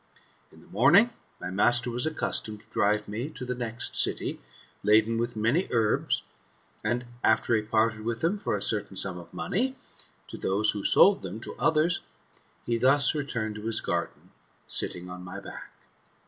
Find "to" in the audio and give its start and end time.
2.61-2.69, 3.29-3.45, 10.27-10.37, 11.41-11.53, 13.53-13.67